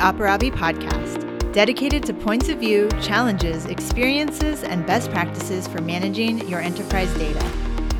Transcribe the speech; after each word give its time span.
Aparavi 0.00 0.50
podcast, 0.50 1.52
dedicated 1.52 2.02
to 2.04 2.14
points 2.14 2.48
of 2.48 2.58
view, 2.58 2.88
challenges, 3.02 3.66
experiences, 3.66 4.64
and 4.64 4.86
best 4.86 5.10
practices 5.10 5.68
for 5.68 5.82
managing 5.82 6.48
your 6.48 6.58
enterprise 6.58 7.12
data. 7.18 7.38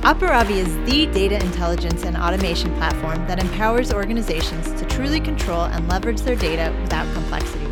Aparavi 0.00 0.52
is 0.52 0.74
the 0.90 1.04
data 1.12 1.38
intelligence 1.44 2.04
and 2.04 2.16
automation 2.16 2.74
platform 2.76 3.26
that 3.26 3.38
empowers 3.38 3.92
organizations 3.92 4.72
to 4.80 4.86
truly 4.86 5.20
control 5.20 5.64
and 5.64 5.86
leverage 5.88 6.22
their 6.22 6.36
data 6.36 6.74
without 6.80 7.12
complexity. 7.12 7.68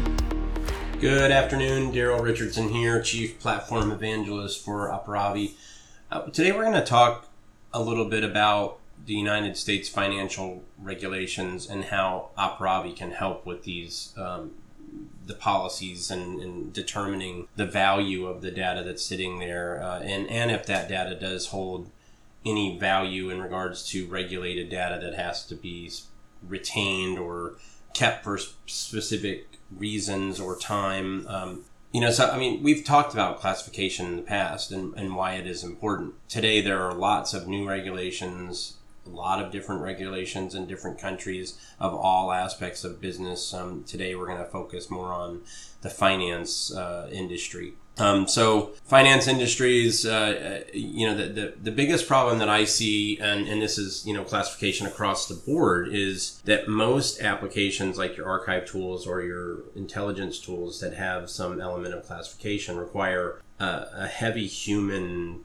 Good 1.01 1.31
afternoon, 1.31 1.91
Daryl 1.91 2.23
Richardson 2.23 2.69
here, 2.69 3.01
Chief 3.01 3.39
Platform 3.39 3.91
Evangelist 3.91 4.63
for 4.63 4.91
Aparavi. 4.91 5.53
Uh, 6.13 6.25
today 6.25 6.53
we're 6.53 6.65
going 6.65 6.75
to 6.75 6.85
talk 6.85 7.29
a 7.73 7.81
little 7.81 8.05
bit 8.05 8.25
about 8.25 8.79
the 9.09 9.15
United 9.15 9.57
States 9.57 9.89
financial 9.89 10.63
regulations 10.79 11.67
and 11.67 11.87
how 11.87 12.29
Aparavi 12.37 12.95
can 12.95 13.11
help 13.11 13.47
with 13.47 13.65
these 13.65 14.13
um, 14.19 14.51
the 15.27 15.33
policies 15.33 16.11
and, 16.11 16.41
and, 16.41 16.73
determining 16.73 17.49
the 17.57 17.67
value 17.67 18.27
of 18.27 18.41
the 18.41 18.51
data 18.51 18.83
that's 18.83 19.05
sitting 19.05 19.39
there, 19.39 19.83
uh, 19.83 20.01
and 20.01 20.29
and 20.29 20.51
if 20.51 20.67
that 20.67 20.91
data 20.91 21.15
does 21.15 21.47
hold 21.47 21.91
any 22.45 22.79
value 22.79 23.31
in 23.31 23.41
regards 23.41 23.87
to 23.89 24.07
regulated 24.09 24.69
data 24.69 24.99
that 25.01 25.15
has 25.15 25.45
to 25.47 25.55
be 25.55 25.91
retained 26.47 27.19
or 27.19 27.55
kept 27.95 28.25
for 28.25 28.39
specific 28.67 29.59
reasons 29.75 30.39
or 30.39 30.57
time. 30.59 31.27
Um, 31.27 31.65
you 31.93 32.03
know, 32.03 32.11
so 32.11 32.29
I 32.29 32.39
mean, 32.39 32.63
we've 32.63 32.85
talked 32.85 33.15
about 33.15 33.41
classification 33.41 34.05
in 34.05 34.17
the 34.17 34.23
past 34.23 34.71
and, 34.71 34.93
and 34.99 35.17
why 35.17 35.35
it 35.35 35.47
is 35.47 35.65
important. 35.65 36.15
Today, 36.29 36.61
there 36.61 36.83
are 36.83 36.95
lots 36.95 37.33
of 37.33 37.49
new 37.49 37.67
regulations 37.67 38.78
a 39.13 39.15
lot 39.15 39.45
of 39.45 39.51
different 39.51 39.83
regulations 39.83 40.55
in 40.55 40.67
different 40.67 40.99
countries 40.99 41.59
of 41.81 41.95
all 41.95 42.33
aspects 42.33 42.85
of 42.85 43.01
business. 43.01 43.53
Um, 43.55 43.85
today, 43.85 44.15
we're 44.15 44.27
going 44.27 44.39
to 44.39 44.51
focus 44.51 44.91
more 44.91 45.13
on 45.13 45.43
the 45.83 45.91
finance 45.91 46.75
uh, 46.75 47.09
industry. 47.11 47.75
Um, 47.99 48.29
so 48.29 48.75
finance 48.85 49.27
industries, 49.27 50.07
uh, 50.07 50.63
you 50.73 51.07
know, 51.07 51.17
the, 51.17 51.25
the, 51.25 51.55
the, 51.65 51.73
biggest 51.73 52.07
problem 52.07 52.39
that 52.39 52.49
I 52.49 52.65
see, 52.65 53.19
and, 53.19 53.49
and 53.49 53.61
this 53.61 53.77
is, 53.77 54.07
you 54.07 54.15
know, 54.15 54.23
classification 54.23 54.87
across 54.87 55.27
the 55.27 55.35
board 55.35 55.93
is 55.93 56.41
that 56.45 56.69
most 56.69 57.21
applications 57.21 57.99
like 57.99 58.17
your 58.17 58.29
archive 58.29 58.67
tools 58.67 59.05
or 59.05 59.23
your 59.23 59.65
intelligence 59.75 60.39
tools 60.39 60.79
that 60.81 60.95
have 60.95 61.29
some 61.29 61.61
element 61.61 61.93
of 61.93 62.07
classification 62.07 62.77
require 62.77 63.43
uh, 63.59 63.87
a 63.93 64.07
heavy 64.07 64.47
human 64.47 65.41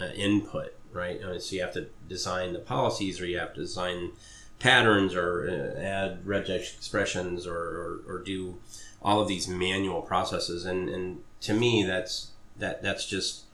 uh, 0.00 0.06
input 0.14 0.74
right? 0.92 1.20
Uh, 1.22 1.38
so 1.38 1.56
you 1.56 1.62
have 1.62 1.72
to 1.74 1.86
design 2.08 2.52
the 2.52 2.58
policies, 2.58 3.20
or 3.20 3.26
you 3.26 3.38
have 3.38 3.54
to 3.54 3.60
design 3.60 4.12
patterns, 4.58 5.14
or 5.14 5.48
uh, 5.48 5.80
add 5.80 6.24
regex 6.24 6.74
expressions, 6.74 7.46
or, 7.46 7.54
or, 7.56 8.00
or, 8.06 8.18
do 8.18 8.58
all 9.02 9.20
of 9.20 9.28
these 9.28 9.48
manual 9.48 10.02
processes. 10.02 10.64
And, 10.64 10.88
and 10.88 11.22
to 11.42 11.54
me, 11.54 11.82
that's 11.82 12.32
that 12.58 12.82
that's 12.82 13.06
just 13.06 13.44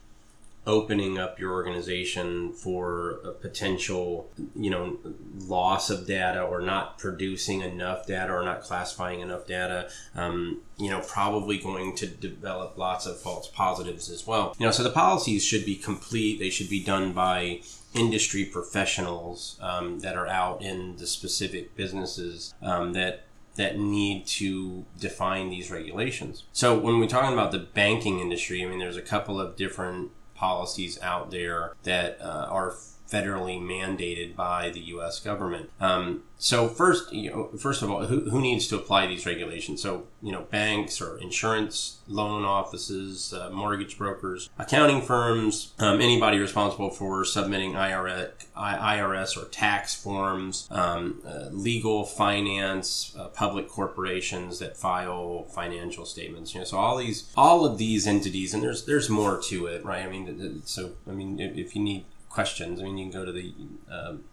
opening 0.67 1.17
up 1.17 1.39
your 1.39 1.53
organization 1.53 2.53
for 2.53 3.21
a 3.25 3.31
potential, 3.31 4.29
you 4.57 4.69
know, 4.69 4.99
loss 5.47 5.91
of 5.91 6.07
data 6.07 6.43
or 6.43 6.61
not 6.61 6.99
producing 6.99 7.61
enough 7.61 8.07
data 8.07 8.33
or 8.33 8.45
not 8.45 8.63
classifying 8.63 9.21
enough 9.21 9.47
data, 9.47 9.89
um, 10.17 10.61
you 10.77 10.91
know, 10.91 11.01
probably 11.07 11.59
going 11.59 11.95
to 11.95 12.07
develop 12.07 12.77
lots 12.77 13.07
of 13.07 13.19
false 13.21 13.49
positives 13.49 14.11
as 14.11 14.27
well. 14.27 14.57
You 14.59 14.67
know, 14.67 14.73
so 14.73 14.83
the 14.83 14.91
policies 14.91 15.45
should 15.45 15.65
be 15.65 15.77
complete. 15.77 16.41
They 16.41 16.51
should 16.51 16.69
be 16.69 16.83
done 16.83 17.13
by 17.13 17.61
industry 17.95 18.45
professionals 18.45 19.59
um, 19.63 20.01
that 20.01 20.17
are 20.17 20.27
out 20.27 20.63
in 20.63 20.97
the 20.97 21.07
specific 21.07 21.77
businesses 21.77 22.55
um, 22.61 22.93
that 22.93 23.23
that 23.55 23.79
need 23.79 24.27
to 24.27 24.85
define 25.01 25.49
these 25.49 25.71
regulations. 25.71 26.45
So 26.53 26.79
when 26.79 27.01
we're 27.01 27.09
talking 27.09 27.33
about 27.33 27.53
the 27.53 27.59
banking 27.59 28.21
industry, 28.21 28.63
I 28.63 28.69
mean, 28.69 28.79
there's 28.79 28.99
a 28.99 29.03
couple 29.03 29.41
of 29.41 29.57
different 29.57 30.11
policies 30.37 31.01
out 31.03 31.31
there 31.31 31.75
that 31.85 32.19
uh, 32.21 32.47
are 32.51 32.75
federally 33.11 33.61
mandated 33.61 34.35
by 34.35 34.71
the 34.71 34.81
U.S. 34.81 35.21
government. 35.21 35.71
Um, 35.81 36.23
so 36.39 36.69
first, 36.69 37.13
you 37.13 37.31
know, 37.31 37.49
first 37.59 37.83
of 37.83 37.91
all, 37.91 38.07
who, 38.07 38.29
who 38.31 38.41
needs 38.41 38.67
to 38.69 38.77
apply 38.77 39.07
these 39.07 39.25
regulations? 39.25 39.81
So 39.81 40.07
you 40.23 40.33
know, 40.33 40.43
banks 40.43 41.01
or 41.01 41.19
insurance 41.19 42.01
loan 42.09 42.45
offices, 42.45 43.33
uh, 43.33 43.49
mortgage 43.51 43.97
brokers, 43.97 44.51
accounting 44.59 45.01
firms, 45.01 45.73
um, 45.79 46.01
anybody 46.01 46.39
responsible 46.39 46.91
for 46.91 47.25
submitting 47.25 47.73
IRS, 47.73 49.37
or 49.37 49.45
tax 49.47 49.95
forms, 49.95 50.69
um, 50.71 51.23
uh, 51.27 51.49
legal, 51.51 52.05
finance, 52.05 53.15
uh, 53.19 53.29
public 53.29 53.69
corporations 53.69 54.59
that 54.59 54.77
file 54.77 55.45
financial 55.45 56.05
statements. 56.05 56.55
You 56.55 56.61
know, 56.61 56.65
so 56.65 56.77
all 56.77 56.97
these, 56.99 57.33
all 57.37 57.65
of 57.65 57.79
these 57.79 58.07
entities, 58.07 58.53
and 58.53 58.63
there's 58.63 58.85
there's 58.85 59.09
more 59.09 59.41
to 59.45 59.67
it, 59.67 59.85
right? 59.85 60.05
I 60.05 60.09
mean, 60.09 60.63
so 60.67 60.93
I 61.09 61.13
mean, 61.13 61.41
if 61.41 61.75
you 61.75 61.83
need 61.83 62.05
questions, 62.37 62.81
I 62.81 62.85
mean, 62.85 62.99
you 62.99 63.05
can 63.11 63.19
go 63.21 63.25
to 63.25 63.33
the 63.33 63.55
um, 63.91 64.25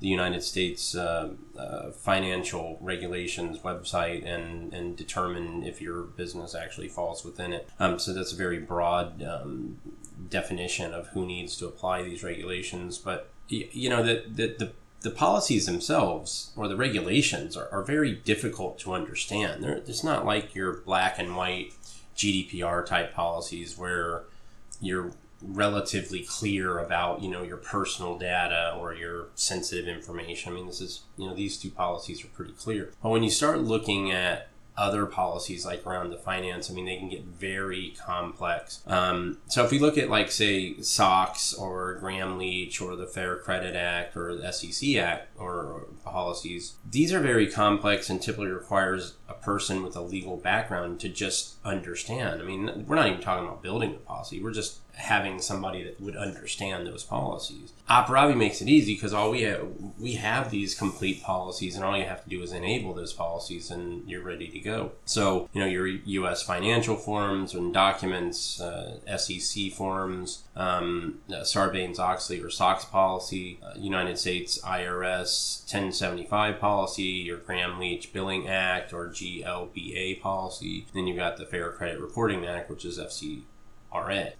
the 0.00 0.08
United 0.08 0.42
States 0.42 0.96
uh, 0.96 1.28
uh, 1.56 1.90
financial 1.92 2.76
regulations 2.80 3.58
website 3.58 4.26
and, 4.26 4.72
and 4.74 4.96
determine 4.96 5.62
if 5.62 5.80
your 5.80 6.02
business 6.02 6.56
actually 6.56 6.88
falls 6.88 7.24
within 7.24 7.52
it. 7.52 7.68
Um, 7.78 8.00
so 8.00 8.12
that's 8.12 8.32
a 8.32 8.36
very 8.36 8.58
broad 8.58 9.22
um, 9.22 9.78
definition 10.28 10.92
of 10.92 11.08
who 11.08 11.24
needs 11.24 11.56
to 11.58 11.66
apply 11.66 12.02
these 12.02 12.24
regulations. 12.24 12.98
But 12.98 13.30
you 13.48 13.88
know 13.90 14.02
the, 14.02 14.24
the, 14.26 14.46
the 14.58 14.72
the 15.02 15.10
policies 15.10 15.66
themselves 15.66 16.52
or 16.56 16.68
the 16.68 16.76
regulations 16.76 17.56
are, 17.56 17.68
are 17.70 17.82
very 17.82 18.12
difficult 18.12 18.78
to 18.80 18.94
understand. 18.94 19.62
They're, 19.62 19.76
it's 19.76 20.02
not 20.02 20.24
like 20.24 20.54
your 20.54 20.78
black 20.78 21.18
and 21.18 21.36
white 21.36 21.74
GDPR 22.16 22.86
type 22.86 23.12
policies 23.14 23.76
where 23.76 24.24
you're 24.80 25.12
relatively 25.42 26.20
clear 26.20 26.78
about 26.78 27.22
you 27.22 27.30
know 27.30 27.42
your 27.42 27.56
personal 27.56 28.18
data 28.18 28.76
or 28.78 28.94
your 28.94 29.28
sensitive 29.34 29.88
information. 29.88 30.52
I 30.52 30.56
mean, 30.56 30.66
this 30.66 30.80
is 30.80 31.02
you 31.16 31.26
know 31.26 31.34
these 31.34 31.56
two 31.58 31.70
policies 31.70 32.24
are 32.24 32.28
pretty 32.28 32.52
clear. 32.52 32.92
But 33.02 33.10
when 33.10 33.22
you 33.22 33.30
start 33.30 33.60
looking 33.60 34.10
at 34.10 34.48
other 34.76 35.04
policies 35.04 35.66
like 35.66 35.86
around 35.86 36.10
the 36.10 36.16
finance, 36.16 36.70
I 36.70 36.74
mean, 36.74 36.86
they 36.86 36.96
can 36.96 37.08
get 37.08 37.24
very 37.24 37.94
complex. 37.98 38.82
Um, 38.86 39.38
so 39.46 39.64
if 39.64 39.70
we 39.70 39.78
look 39.78 39.98
at 39.98 40.08
like 40.08 40.30
say 40.30 40.80
SOX 40.80 41.52
or 41.54 41.94
Gramm 41.94 42.38
Leach 42.38 42.80
or 42.80 42.96
the 42.96 43.06
Fair 43.06 43.36
Credit 43.36 43.76
Act 43.76 44.16
or 44.16 44.34
the 44.34 44.50
SEC 44.50 44.96
Act 44.96 45.28
or 45.38 45.86
policies, 46.04 46.74
these 46.88 47.12
are 47.12 47.20
very 47.20 47.50
complex 47.50 48.08
and 48.08 48.20
typically 48.20 48.48
requires 48.48 49.14
a 49.28 49.34
person 49.34 49.82
with 49.82 49.96
a 49.96 50.00
legal 50.00 50.36
background 50.36 51.00
to 51.00 51.08
just 51.08 51.56
understand. 51.64 52.40
I 52.40 52.44
mean, 52.44 52.84
we're 52.86 52.96
not 52.96 53.08
even 53.08 53.20
talking 53.20 53.46
about 53.46 53.62
building 53.62 53.92
the 53.92 53.98
policy. 53.98 54.42
We're 54.42 54.52
just 54.52 54.78
having 54.94 55.40
somebody 55.40 55.82
that 55.82 56.00
would 56.00 56.16
understand 56.16 56.86
those 56.86 57.02
policies. 57.02 57.72
Aparavi 57.88 58.36
makes 58.36 58.60
it 58.60 58.68
easy 58.68 58.94
because 58.94 59.12
all 59.12 59.30
we 59.30 59.42
have 59.42 59.66
we 59.98 60.14
have 60.14 60.50
these 60.50 60.74
complete 60.74 61.22
policies, 61.22 61.74
and 61.74 61.84
all 61.84 61.96
you 61.96 62.04
have 62.04 62.22
to 62.24 62.30
do 62.30 62.42
is 62.42 62.52
enable 62.52 62.94
those 62.94 63.12
policies, 63.12 63.70
and 63.70 64.08
you're 64.08 64.22
ready 64.22 64.48
to 64.48 64.58
go. 64.60 64.92
So 65.04 65.48
you 65.52 65.60
know 65.60 65.66
your 65.66 65.86
U.S. 65.86 66.42
financial 66.42 66.96
forms 66.96 67.54
and 67.54 67.72
documents, 67.72 68.60
uh, 68.60 68.98
SEC 69.16 69.72
forms, 69.72 70.44
um, 70.56 71.20
uh, 71.28 71.42
Sarbanes 71.42 71.98
Oxley 71.98 72.40
or 72.40 72.50
SOX 72.50 72.84
policy, 72.84 73.58
uh, 73.62 73.72
United 73.76 74.18
States 74.18 74.60
IRS 74.62 75.60
1075 75.62 76.58
policy, 76.58 77.02
your 77.02 77.38
Gramm 77.38 77.78
Leach 77.78 78.12
Bliley 78.12 78.48
Act 78.48 78.92
or 78.92 79.08
GLBA 79.08 80.20
policy. 80.20 80.86
Then 80.94 81.06
you've 81.06 81.16
got 81.16 81.36
the 81.36 81.46
Fair 81.46 81.70
Credit 81.72 82.00
Reporting 82.00 82.46
Act, 82.46 82.70
which 82.70 82.84
is 82.84 82.98
FC 82.98 83.42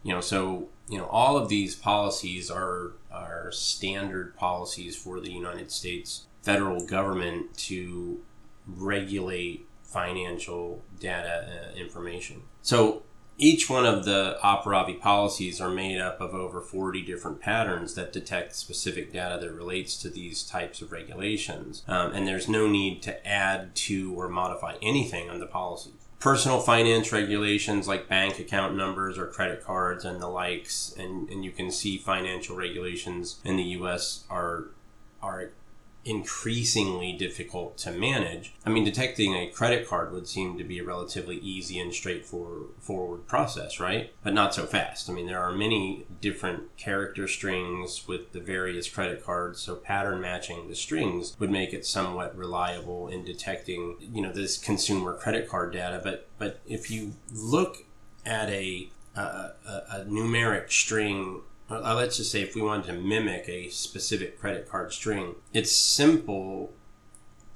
You 0.02 0.14
know, 0.14 0.20
so 0.20 0.68
you 0.88 0.98
know 0.98 1.06
all 1.06 1.36
of 1.36 1.48
these 1.48 1.74
policies 1.74 2.50
are 2.50 2.92
are 3.10 3.50
standard 3.52 4.36
policies 4.36 4.96
for 4.96 5.20
the 5.20 5.30
United 5.30 5.70
States 5.70 6.26
federal 6.42 6.86
government 6.86 7.56
to 7.56 8.20
regulate 8.66 9.66
financial 9.82 10.82
data 10.98 11.70
uh, 11.72 11.78
information. 11.78 12.42
So 12.62 13.02
each 13.38 13.68
one 13.68 13.86
of 13.86 14.04
the 14.04 14.38
Aparavi 14.42 15.00
policies 15.00 15.60
are 15.60 15.70
made 15.70 16.00
up 16.00 16.20
of 16.20 16.34
over 16.34 16.60
40 16.60 17.02
different 17.02 17.40
patterns 17.40 17.94
that 17.94 18.12
detect 18.12 18.54
specific 18.54 19.12
data 19.12 19.38
that 19.40 19.52
relates 19.52 19.96
to 20.02 20.10
these 20.10 20.42
types 20.42 20.80
of 20.82 20.92
regulations. 20.92 21.82
Um, 21.88 22.12
and 22.12 22.26
there's 22.26 22.48
no 22.48 22.68
need 22.68 23.02
to 23.02 23.26
add 23.26 23.74
to 23.76 24.14
or 24.14 24.28
modify 24.28 24.76
anything 24.82 25.30
on 25.30 25.40
the 25.40 25.46
policies 25.46 26.01
personal 26.22 26.60
finance 26.60 27.10
regulations 27.10 27.88
like 27.88 28.08
bank 28.08 28.38
account 28.38 28.76
numbers 28.76 29.18
or 29.18 29.26
credit 29.26 29.64
cards 29.64 30.04
and 30.04 30.22
the 30.22 30.28
likes 30.28 30.94
and, 30.96 31.28
and 31.30 31.44
you 31.44 31.50
can 31.50 31.68
see 31.68 31.98
financial 31.98 32.54
regulations 32.54 33.40
in 33.44 33.56
the 33.56 33.64
US 33.64 34.22
are 34.30 34.66
are 35.20 35.50
increasingly 36.04 37.12
difficult 37.12 37.78
to 37.78 37.92
manage. 37.92 38.54
I 38.66 38.70
mean, 38.70 38.84
detecting 38.84 39.34
a 39.34 39.48
credit 39.48 39.86
card 39.86 40.12
would 40.12 40.26
seem 40.26 40.58
to 40.58 40.64
be 40.64 40.78
a 40.78 40.84
relatively 40.84 41.36
easy 41.36 41.78
and 41.78 41.94
straightforward 41.94 43.26
process, 43.26 43.78
right? 43.78 44.12
But 44.24 44.34
not 44.34 44.54
so 44.54 44.66
fast. 44.66 45.08
I 45.08 45.12
mean, 45.12 45.26
there 45.26 45.40
are 45.40 45.52
many 45.52 46.06
different 46.20 46.76
character 46.76 47.28
strings 47.28 48.06
with 48.08 48.32
the 48.32 48.40
various 48.40 48.88
credit 48.88 49.24
cards, 49.24 49.60
so 49.60 49.76
pattern 49.76 50.20
matching 50.20 50.68
the 50.68 50.74
strings 50.74 51.36
would 51.38 51.50
make 51.50 51.72
it 51.72 51.86
somewhat 51.86 52.36
reliable 52.36 53.08
in 53.08 53.24
detecting, 53.24 53.96
you 54.00 54.22
know, 54.22 54.32
this 54.32 54.58
consumer 54.58 55.14
credit 55.14 55.48
card 55.48 55.72
data. 55.72 56.00
But 56.02 56.28
but 56.38 56.60
if 56.66 56.90
you 56.90 57.14
look 57.32 57.84
at 58.26 58.48
a 58.48 58.90
a, 59.14 59.52
a 59.66 60.04
numeric 60.08 60.70
string 60.70 61.42
let's 61.80 62.16
just 62.16 62.30
say 62.30 62.42
if 62.42 62.54
we 62.54 62.62
wanted 62.62 62.86
to 62.86 62.92
mimic 62.94 63.48
a 63.48 63.68
specific 63.68 64.38
credit 64.38 64.68
card 64.68 64.92
string, 64.92 65.36
it's 65.52 65.72
simple 65.72 66.72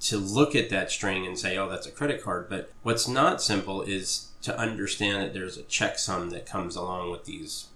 to 0.00 0.18
look 0.18 0.54
at 0.54 0.70
that 0.70 0.90
string 0.90 1.26
and 1.26 1.38
say, 1.38 1.56
oh, 1.56 1.68
that's 1.68 1.86
a 1.86 1.90
credit 1.90 2.22
card. 2.22 2.48
But 2.48 2.70
what's 2.82 3.08
not 3.08 3.42
simple 3.42 3.82
is 3.82 4.32
to 4.42 4.56
understand 4.58 5.22
that 5.22 5.34
there's 5.34 5.56
a 5.56 5.62
checksum 5.62 6.30
that 6.30 6.46
comes 6.46 6.76
along 6.76 7.10
with 7.10 7.24
these 7.24 7.68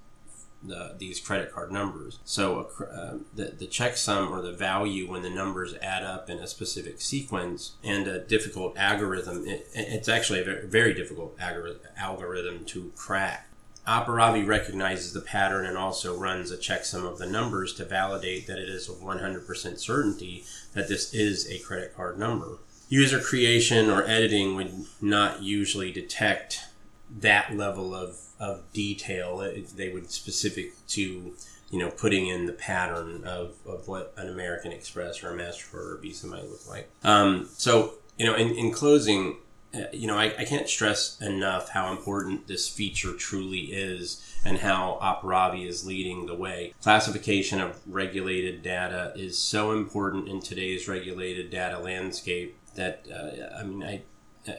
the, 0.62 0.94
these 0.98 1.20
credit 1.20 1.52
card 1.52 1.72
numbers. 1.72 2.18
So 2.24 2.68
uh, 2.80 3.18
the, 3.34 3.46
the 3.46 3.66
checksum 3.66 4.30
or 4.30 4.42
the 4.42 4.52
value 4.52 5.10
when 5.10 5.22
the 5.22 5.30
numbers 5.30 5.74
add 5.80 6.02
up 6.02 6.28
in 6.28 6.38
a 6.38 6.46
specific 6.46 7.00
sequence 7.00 7.72
and 7.82 8.06
a 8.06 8.18
difficult 8.18 8.76
algorithm, 8.76 9.46
it, 9.46 9.66
it's 9.72 10.08
actually 10.08 10.40
a 10.40 10.66
very 10.66 10.92
difficult 10.92 11.36
algorithm 11.40 12.64
to 12.66 12.92
crack. 12.94 13.49
Aparavi 13.90 14.46
recognizes 14.46 15.12
the 15.12 15.20
pattern 15.20 15.66
and 15.66 15.76
also 15.76 16.16
runs 16.16 16.52
a 16.52 16.56
checksum 16.56 17.04
of 17.04 17.18
the 17.18 17.26
numbers 17.26 17.74
to 17.74 17.84
validate 17.84 18.46
that 18.46 18.58
it 18.58 18.68
is 18.68 18.88
a 18.88 18.92
100% 18.92 19.78
certainty 19.80 20.44
that 20.74 20.88
this 20.88 21.12
is 21.12 21.50
a 21.50 21.58
credit 21.58 21.96
card 21.96 22.16
number. 22.16 22.58
User 22.88 23.18
creation 23.18 23.90
or 23.90 24.04
editing 24.04 24.54
would 24.54 24.86
not 25.00 25.42
usually 25.42 25.90
detect 25.90 26.60
that 27.10 27.56
level 27.56 27.92
of, 27.92 28.16
of 28.38 28.62
detail. 28.72 29.38
They 29.74 29.88
would 29.88 30.12
specific 30.12 30.74
to 30.88 31.34
you 31.70 31.78
know 31.78 31.90
putting 31.90 32.28
in 32.28 32.46
the 32.46 32.52
pattern 32.52 33.24
of, 33.24 33.54
of 33.66 33.88
what 33.88 34.14
an 34.16 34.28
American 34.28 34.70
Express 34.70 35.22
or 35.24 35.32
a 35.32 35.36
Mastercard 35.36 35.74
or 35.74 35.94
a 35.96 35.98
Visa 35.98 36.28
might 36.28 36.48
look 36.48 36.68
like. 36.68 36.88
Um, 37.02 37.48
so 37.56 37.94
you 38.20 38.26
know, 38.26 38.34
in, 38.34 38.50
in 38.50 38.70
closing, 38.70 39.38
you 39.92 40.06
know, 40.06 40.16
I, 40.16 40.34
I 40.38 40.44
can't 40.44 40.68
stress 40.68 41.20
enough 41.20 41.68
how 41.70 41.92
important 41.92 42.46
this 42.46 42.68
feature 42.68 43.14
truly 43.14 43.72
is 43.72 44.24
and 44.44 44.58
how 44.58 44.98
Aparavi 45.00 45.66
is 45.66 45.86
leading 45.86 46.26
the 46.26 46.34
way. 46.34 46.74
Classification 46.82 47.60
of 47.60 47.80
regulated 47.86 48.62
data 48.62 49.12
is 49.14 49.38
so 49.38 49.72
important 49.72 50.28
in 50.28 50.40
today's 50.40 50.88
regulated 50.88 51.50
data 51.50 51.78
landscape 51.78 52.56
that, 52.74 53.06
uh, 53.12 53.58
I 53.58 53.64
mean, 53.64 53.82
I, 53.82 54.02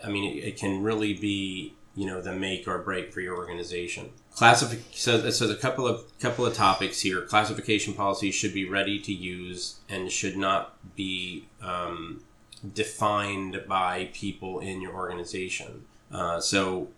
I 0.04 0.10
mean, 0.10 0.38
it, 0.38 0.44
it, 0.44 0.58
can 0.58 0.84
really 0.84 1.14
be, 1.14 1.76
you 1.96 2.06
know, 2.06 2.22
the 2.22 2.34
make 2.34 2.68
or 2.68 2.78
break 2.80 3.12
for 3.12 3.22
your 3.22 3.36
organization. 3.36 4.12
Classific- 4.36 4.86
so, 4.92 5.30
so 5.30 5.50
a 5.50 5.56
couple 5.56 5.88
of 5.88 6.06
couple 6.20 6.46
of 6.46 6.54
topics 6.54 7.02
here. 7.02 7.22
Classification 7.22 7.94
policies 7.94 8.36
should 8.36 8.54
be 8.54 8.70
ready 8.70 9.00
to 9.00 9.12
use 9.12 9.80
and 9.90 10.12
should 10.12 10.38
not 10.38 10.78
be 10.96 11.48
um, 11.62 12.22
defined 12.74 13.64
by 13.68 14.10
people 14.14 14.60
in 14.60 14.82
your 14.82 14.94
organization. 14.94 15.86
Uh, 16.12 16.40
so 16.40 16.90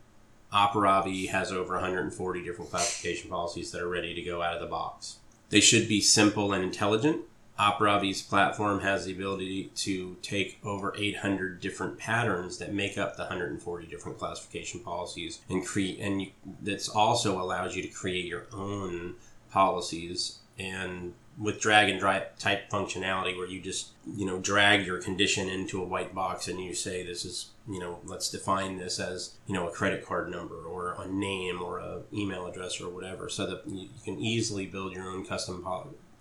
Aparavi 0.54 1.30
has 1.30 1.52
over 1.52 1.74
140 1.74 2.44
different 2.44 2.72
classification 2.72 3.30
policies 3.30 3.72
that 3.72 3.82
are 3.82 3.90
ready 3.90 4.14
to 4.14 4.22
go 4.22 4.42
out 4.42 4.54
of 4.54 4.62
the 4.62 4.68
box. 4.68 5.18
They 5.50 5.62
should 5.62 5.88
be 5.88 6.02
simple 6.02 6.54
and 6.54 6.64
intelligent. 6.64 7.22
Aparavi's 7.60 8.22
platform 8.22 8.80
has 8.80 9.06
the 9.06 9.14
ability 9.14 9.72
to 9.76 10.18
take 10.24 10.60
over 10.64 10.94
800 10.98 11.60
different 11.60 12.00
patterns 12.00 12.58
that 12.58 12.74
make 12.74 12.98
up 12.98 13.16
the 13.16 13.24
140 13.24 13.86
different 13.88 14.18
classification 14.18 14.80
policies 14.80 15.40
and 15.50 15.66
create, 15.66 16.00
and 16.00 16.28
that's 16.62 16.90
also 16.90 17.40
allows 17.40 17.76
you 17.76 17.84
to 17.84 17.88
create 17.88 18.26
your 18.26 18.48
own 18.52 19.16
policies 19.52 20.40
and 20.58 21.14
with 21.38 21.60
drag 21.60 21.90
and 21.90 22.00
drop 22.00 22.38
type 22.38 22.70
functionality 22.70 23.36
where 23.36 23.48
you 23.48 23.60
just 23.60 23.92
you 24.06 24.26
know 24.26 24.40
drag 24.40 24.86
your 24.86 25.02
condition 25.02 25.50
into 25.50 25.82
a 25.82 25.86
white 25.86 26.14
box 26.14 26.48
and 26.48 26.60
you 26.60 26.74
say 26.74 27.04
this 27.04 27.26
is 27.26 27.52
you 27.68 27.80
know 27.80 28.00
let's 28.06 28.30
define 28.30 28.78
this 28.78 29.00
as 29.00 29.36
you 29.48 29.54
know 29.54 29.68
a 29.68 29.72
credit 29.72 30.06
card 30.06 30.30
number 30.30 30.56
or 30.56 30.96
a 31.02 31.08
name 31.08 31.62
or 31.62 31.80
a 31.80 32.02
email 32.14 32.46
address 32.46 32.80
or 32.80 32.90
whatever 32.90 33.30
so 33.30 33.48
that 33.48 33.64
you 33.68 33.90
can 34.04 34.20
easily 34.20 34.66
build 34.66 34.94
your 34.94 35.10
own 35.10 35.26
custom 35.26 35.66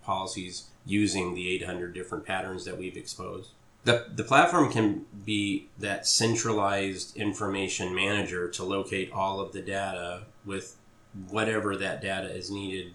policies 0.02 0.68
using 0.84 1.34
the 1.34 1.48
800 1.56 1.94
different 1.94 2.24
patterns 2.24 2.64
that 2.64 2.76
we've 2.76 2.96
exposed. 2.96 3.50
The, 3.84 4.06
the 4.14 4.24
platform 4.24 4.70
can 4.70 5.06
be 5.24 5.68
that 5.78 6.06
centralized 6.06 7.16
information 7.16 7.94
manager 7.94 8.48
to 8.50 8.64
locate 8.64 9.12
all 9.12 9.40
of 9.40 9.52
the 9.52 9.60
data 9.60 10.24
with 10.44 10.76
whatever 11.28 11.76
that 11.76 12.00
data 12.00 12.32
is 12.32 12.50
needed 12.50 12.94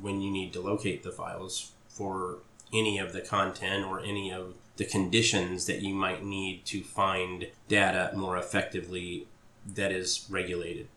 when 0.00 0.20
you 0.20 0.30
need 0.30 0.52
to 0.52 0.60
locate 0.60 1.02
the 1.02 1.12
files 1.12 1.72
for 1.88 2.38
any 2.72 2.98
of 2.98 3.12
the 3.12 3.20
content 3.20 3.84
or 3.84 4.00
any 4.00 4.32
of 4.32 4.54
the 4.76 4.84
conditions 4.84 5.66
that 5.66 5.82
you 5.82 5.94
might 5.94 6.24
need 6.24 6.64
to 6.64 6.82
find 6.82 7.48
data 7.68 8.10
more 8.16 8.36
effectively 8.36 9.26
that 9.74 9.92
is 9.92 10.26
regulated. 10.30 10.88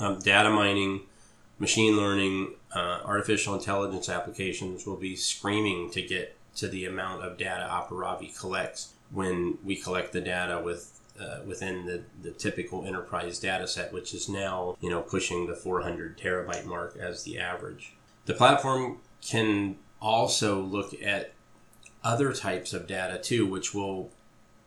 Um, 0.00 0.18
data 0.18 0.50
mining, 0.50 1.02
machine 1.58 1.96
learning, 1.96 2.54
uh, 2.74 3.00
artificial 3.04 3.54
intelligence 3.54 4.08
applications 4.08 4.86
will 4.86 4.96
be 4.96 5.16
screaming 5.16 5.90
to 5.90 6.02
get 6.02 6.36
to 6.56 6.68
the 6.68 6.86
amount 6.86 7.22
of 7.22 7.36
data 7.36 7.68
Aparavi 7.70 8.36
collects 8.38 8.94
when 9.10 9.58
we 9.64 9.76
collect 9.76 10.12
the 10.12 10.20
data 10.20 10.60
with 10.62 10.98
uh, 11.20 11.40
within 11.46 11.86
the, 11.86 12.02
the 12.22 12.30
typical 12.30 12.84
enterprise 12.84 13.38
data 13.38 13.66
set, 13.66 13.92
which 13.92 14.14
is 14.14 14.28
now 14.28 14.76
you 14.80 14.90
know 14.90 15.02
pushing 15.02 15.46
the 15.46 15.54
400 15.54 16.18
terabyte 16.18 16.64
mark 16.64 16.96
as 16.96 17.22
the 17.24 17.38
average. 17.38 17.94
The 18.26 18.34
platform 18.34 18.98
can 19.22 19.76
also 20.00 20.60
look 20.60 20.94
at 21.02 21.32
other 22.02 22.32
types 22.32 22.72
of 22.72 22.86
data 22.86 23.18
too, 23.18 23.46
which 23.46 23.74
we'll 23.74 24.10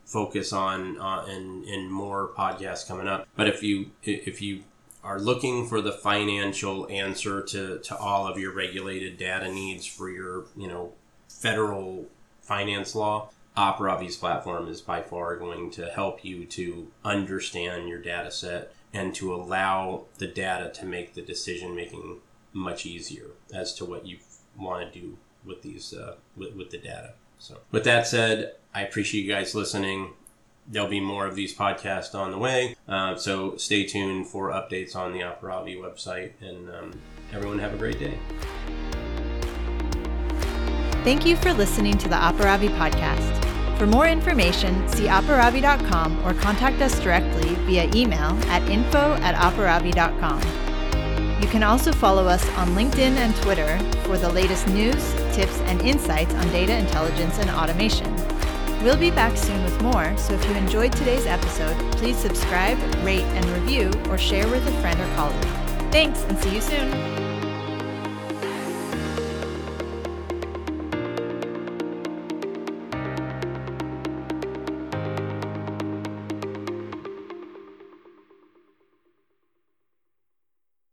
focus 0.06 0.52
on 0.52 1.00
uh, 1.00 1.26
in 1.30 1.64
in 1.66 1.92
more 1.92 2.30
podcasts 2.36 2.88
coming 2.88 3.08
up. 3.08 3.28
But 3.36 3.48
if 3.48 3.64
you 3.64 3.92
if 4.04 4.42
you 4.42 4.64
are 5.04 5.20
looking 5.20 5.68
for 5.68 5.82
the 5.82 5.92
financial 5.92 6.88
answer 6.90 7.42
to, 7.42 7.80
to 7.80 7.96
all 7.96 8.28
of 8.28 8.38
your 8.38 8.54
regulated 8.54 9.18
data 9.18 9.50
needs 9.52 9.86
for 9.86 10.10
your 10.10 10.46
you 10.58 10.68
know 10.68 10.94
federal 11.28 12.06
finance 12.42 12.96
law, 12.96 13.30
Aparavi's 13.58 14.16
platform 14.16 14.68
is 14.68 14.82
by 14.82 15.02
far 15.02 15.36
going 15.36 15.70
to 15.72 15.86
help 15.90 16.24
you 16.24 16.46
to 16.46 16.92
understand 17.04 17.90
your 17.90 18.02
data 18.02 18.32
set 18.32 18.74
and 18.94 19.14
to 19.16 19.34
allow 19.34 20.06
the 20.18 20.28
data 20.28 20.72
to 20.72 20.86
make 20.86 21.14
the 21.14 21.22
decision 21.22 21.76
making 21.76 22.20
much 22.54 22.86
easier 22.86 23.32
as 23.54 23.74
to 23.76 23.86
what 23.86 24.06
you 24.06 24.18
want 24.58 24.92
to 24.92 25.00
do 25.00 25.18
with 25.46 25.62
these 25.62 25.94
uh, 25.94 26.16
with, 26.36 26.56
with 26.56 26.70
the 26.70 26.78
data. 26.78 27.14
So, 27.38 27.60
with 27.72 27.84
that 27.86 28.08
said, 28.08 28.56
I 28.74 28.82
appreciate 28.82 29.24
you 29.24 29.32
guys 29.32 29.56
listening. 29.56 30.14
There'll 30.68 30.90
be 30.90 31.00
more 31.00 31.26
of 31.26 31.36
these 31.36 31.56
podcasts 31.56 32.14
on 32.14 32.32
the 32.32 32.38
way, 32.38 32.76
uh, 32.88 33.16
so 33.16 33.58
stay 33.58 33.86
tuned 33.86 34.28
for 34.28 34.50
updates 34.50 34.96
on 34.96 35.14
the 35.14 35.22
Aparavi 35.22 35.80
website. 35.80 36.34
And 36.42 36.70
um, 36.70 37.02
everyone, 37.34 37.60
have 37.60 37.74
a 37.74 37.78
great 37.78 38.00
day. 38.00 38.20
Thank 41.04 41.26
you 41.26 41.38
for 41.38 41.54
listening 41.54 41.98
to 42.00 42.10
the 42.10 42.16
Aparavi 42.16 42.70
podcast. 42.78 43.78
For 43.78 43.88
more 43.88 44.08
information, 44.08 44.86
see 44.90 45.06
aparavi.com 45.06 46.26
or 46.26 46.34
contact 46.34 46.82
us 46.82 47.00
directly 47.00 47.56
via 47.66 47.90
email 47.96 48.38
at 48.50 48.68
info 48.70 49.14
at 49.22 49.36
aparavi.com. 49.36 50.42
You 51.42 51.48
can 51.48 51.64
also 51.64 51.94
follow 51.94 52.26
us 52.28 52.46
on 52.58 52.70
LinkedIn 52.70 53.16
and 53.16 53.34
Twitter 53.38 53.80
for 54.04 54.18
the 54.18 54.30
latest 54.30 54.68
news, 54.68 55.14
tips, 55.34 55.58
and 55.62 55.82
insights 55.82 56.34
on 56.34 56.46
data 56.50 56.78
intelligence 56.78 57.40
and 57.40 57.50
automation. 57.50 58.14
We'll 58.84 58.98
be 58.98 59.12
back 59.12 59.38
soon 59.38 59.64
with 59.64 59.82
more, 59.82 60.16
so 60.18 60.34
if 60.34 60.46
you 60.50 60.56
enjoyed 60.56 60.92
today's 60.92 61.26
episode, 61.26 61.78
please 61.94 62.18
subscribe, 62.18 62.78
rate, 63.06 63.24
and 63.24 63.46
review, 63.46 63.90
or 64.10 64.18
share 64.18 64.48
with 64.50 64.68
a 64.68 64.82
friend 64.82 65.00
or 65.00 65.16
colleague. 65.16 65.42
Thanks, 65.92 66.24
and 66.24 66.38
see 66.40 66.56
you 66.56 66.62
soon! 66.62 67.29